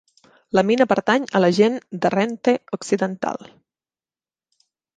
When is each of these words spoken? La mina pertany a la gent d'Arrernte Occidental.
La 0.59 0.61
mina 0.69 0.87
pertany 0.91 1.27
a 1.27 1.41
la 1.45 1.49
gent 1.59 1.77
d'Arrernte 2.05 2.55
Occidental. 2.81 3.47